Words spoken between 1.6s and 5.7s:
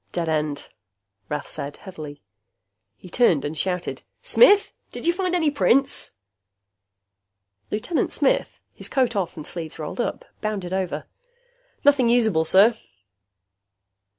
heavily. He turned and shouted, "Smith! Did you find any